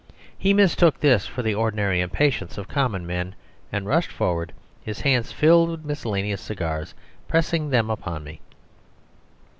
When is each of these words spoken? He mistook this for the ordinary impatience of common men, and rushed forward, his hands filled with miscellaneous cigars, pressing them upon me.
He 0.35 0.51
mistook 0.51 0.99
this 0.99 1.27
for 1.27 1.43
the 1.43 1.53
ordinary 1.53 2.01
impatience 2.01 2.57
of 2.57 2.67
common 2.67 3.05
men, 3.05 3.35
and 3.71 3.85
rushed 3.85 4.09
forward, 4.09 4.51
his 4.81 5.01
hands 5.01 5.31
filled 5.31 5.69
with 5.69 5.85
miscellaneous 5.85 6.41
cigars, 6.41 6.95
pressing 7.27 7.69
them 7.69 7.91
upon 7.91 8.23
me. 8.23 8.41